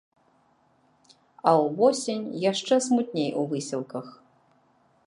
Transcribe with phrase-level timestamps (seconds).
[1.51, 4.05] А ўвосень яшчэ смутней у выселках.